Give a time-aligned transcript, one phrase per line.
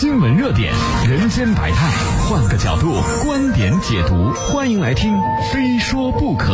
[0.00, 0.72] 新闻热点，
[1.08, 1.90] 人间百态，
[2.28, 5.12] 换个角度，观点解读，欢迎来听
[5.52, 6.52] 《非说不可》。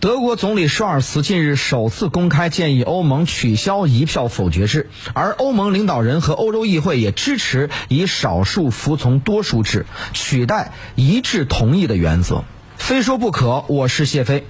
[0.00, 12.42] 德国总理舒尔茨近日首次公开建议欧盟取消一票否决制，而欧盟领导人和欧洲议会也支持以少数服从多数制取代一致同意的原则。
[12.78, 14.44] 非说不可，我是谢飞。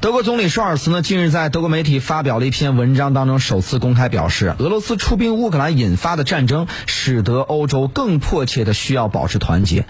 [0.00, 9.86] 德国总理舒尔茨呢，近日在德国媒体发表了一篇文章当中，首次公开表示，俄罗斯出兵乌克兰引发的战争，使得欧洲更迫切的需要保持团结，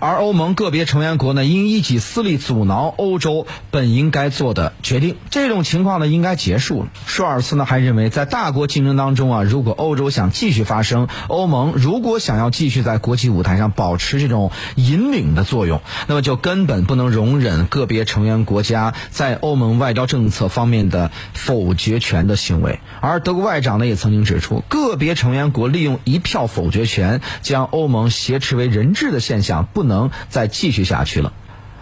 [0.00, 6.88] 而欧盟个别成员国呢，因一己私利阻挠欧洲本应该做的决定，这种情况呢，应该结束了。
[7.06, 19.51] 舒尔茨呢，还认为，在大国竞争当中啊，如果欧洲想继续发生，欧盟如果想要继续在国际舞台上保持这种引领的作用，那么就根本不能容忍个别成员国家在欧。
[19.52, 31.34] 欧盟外交政策方面的否决权的行为，而德国外长呢也曾经指出，个别成员国利用一票否决权将欧盟挟持为人质的现象不能再继续下去了。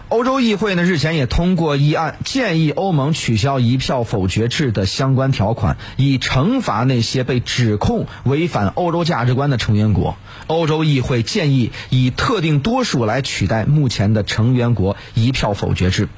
[0.09, 10.17] 欧洲议会呢日前也通过议案，建议欧盟取消一票否决制的相关条款，以惩罚那些被指控违反欧洲价值观的成员国。
[10.47, 16.09] 欧洲议会建议以特定多数来取代目前的成员国一票否决制。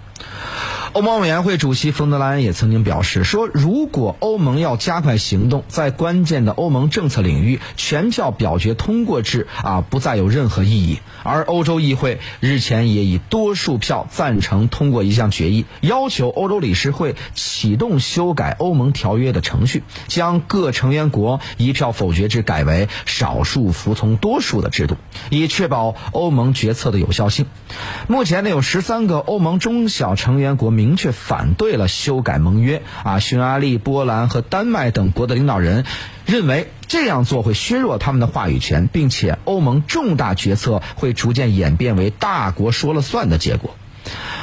[0.94, 11.00] 欧盟委员会主席冯德莱恩也曾经表示说，如果欧盟要加快行动，在关键的欧盟政策领域，全票表决通过制啊不再有任何意义。
[11.24, 24.98] 而欧洲议会日前也以多数票赞成通过一项决议，要求欧洲理事会启动修改欧盟条约的程序，将各成员国一票否决制改为少数服从多数的制度，
[25.32, 27.48] 以确保欧盟决策的有效性。
[28.08, 35.86] 目前呢，有十三个欧盟中小成员国民明确反对了修改盟约啊，匈牙利、波兰和丹麦等国的领导人
[36.26, 43.78] 认为这样做会削弱他们的话语权，并且欧盟重大决策会逐渐演变为大国说了算的结果。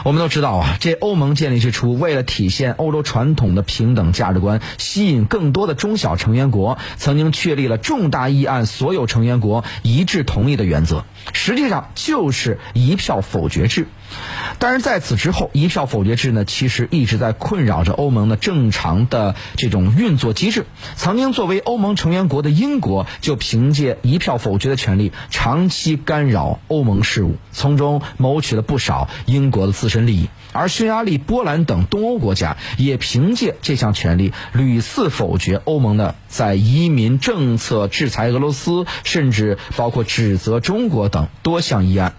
[0.03, 13.89] 我们都知道啊，这欧盟建立之初，为了体现欧洲传统的平等价值观，吸引更多的中小成员国，曾经确立了重大议案所有成员国一致同意的原则，实际上就是一票否决制。
[14.61, 20.67] 但是在此之后，一票否决制呢，其实一直在困扰着欧盟的正常的这种运作机制。
[20.97, 30.29] 曾经作为欧盟成员国的英国，就凭借一票否决的权利，长期干扰欧盟事务，从中谋取了不少英国的自身利益。
[30.53, 42.13] 而匈牙利、波兰等东欧国家也凭借这项权利，屡次否决欧盟的在移民政策、制裁俄罗斯，甚至包括指责中国等多项议案。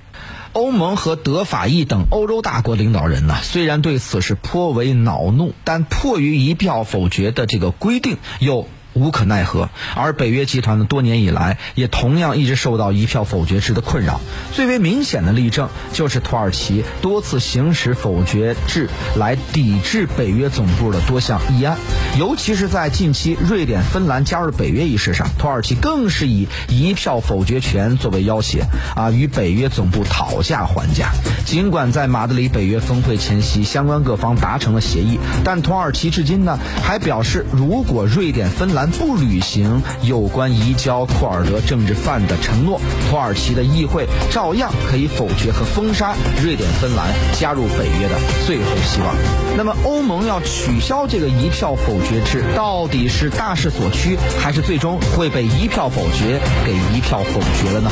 [0.54, 8.68] 欧盟和德法意等欧洲大国领导人呢，虽然对此是颇为恼怒，但迫于一票否决的这个规定，又。
[9.02, 14.22] 无可奈何，而北约集团呢，多年以来也同样一直受到一票否决制的困扰。
[14.54, 21.78] 最为明显的例证就是土耳其多次行使否决制来抵制北约总部的多项议案，
[22.20, 28.62] 尤其是在近期瑞典、芬兰加入北约一事上，土耳其更是以一票否决权作为要挟，
[28.96, 31.12] 啊，与北约总部讨价还价。
[31.46, 42.80] 尽管在马德里北约峰会前夕，相关各方达成了协议，但土耳其至今呢还表示，如果瑞典、芬兰不履行有关移交库尔德政治犯的承诺，
[43.10, 49.16] 土耳其的议会照样可以否决和封杀瑞典、芬兰加入北约的最后希望。
[49.58, 57.92] 那么，欧盟要取消这个一票否决制，到底是大势所趋，还是最终会被一票否决给一票否决了呢？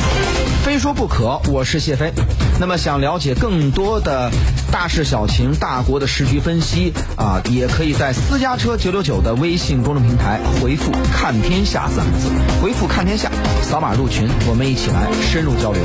[0.64, 2.12] 非说不可，我是谢飞。
[2.58, 4.30] 那么，想了解更多的
[4.72, 10.79] 大事小情、大国的时局分析啊，也可以在私家车九九九的微信公众平台回。
[10.80, 12.30] 复看天下三个字，
[12.62, 13.30] 回复看天下，
[13.62, 15.82] 扫码入群，我们一起来深入交流。